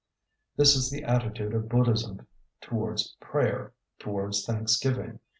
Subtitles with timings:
[0.57, 2.25] This is the attitude of Buddhism
[2.59, 5.19] towards prayer, towards thanksgiving.